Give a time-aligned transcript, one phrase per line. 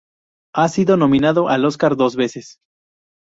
[0.55, 2.57] Ha sido nominado al Oscar dos veces.